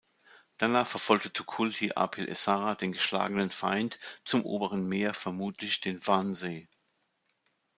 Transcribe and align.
Danach 0.57 0.87
verfolgte 0.87 1.31
Tukulti-apil-Ešarra 1.31 2.73
den 2.73 2.91
geschlagenen 2.91 3.51
Feind 3.51 3.99
zum 4.25 4.43
Oberen 4.45 4.87
Meer, 4.87 5.13
vermutlich 5.13 5.79
den 5.79 6.01
Vansee. 6.03 6.67